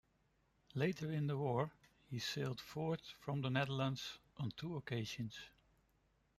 Later 0.73 1.11
in 1.11 1.27
the 1.27 1.37
war, 1.37 1.71
he 2.09 2.17
sallied 2.17 2.59
forth 2.59 3.13
from 3.19 3.41
the 3.41 3.51
Netherlands 3.51 4.17
on 4.37 4.49
two 4.57 4.75
occasions. 4.75 5.37